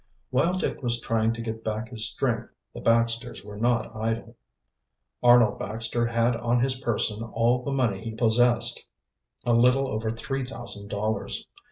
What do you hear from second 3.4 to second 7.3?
were not idle. Arnold Baxter had on his person